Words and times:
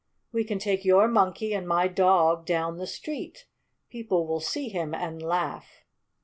"We 0.31 0.43
can 0.45 0.57
take 0.57 0.83
your 0.83 1.07
Monkey 1.07 1.53
and 1.53 1.67
my 1.67 1.87
dog 1.87 2.47
down 2.47 2.77
the 2.77 2.87
street. 2.87 3.45
People 3.91 4.25
will 4.25 4.39
see 4.39 4.67
him 4.67 4.95
and 4.95 5.21
laugh. 5.21 5.83